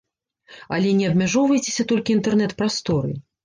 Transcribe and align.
Але 0.77 0.93
не 1.03 1.05
абмяжоўвайцеся 1.11 1.87
толькі 1.95 2.19
інтэрнэт-прасторай. 2.21 3.19